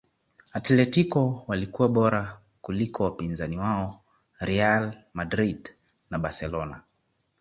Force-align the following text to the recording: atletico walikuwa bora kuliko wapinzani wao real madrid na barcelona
atletico 0.53 1.43
walikuwa 1.47 1.89
bora 1.89 2.39
kuliko 2.61 3.03
wapinzani 3.03 3.57
wao 3.57 3.99
real 4.39 4.97
madrid 5.13 5.69
na 6.09 6.19
barcelona 6.19 6.81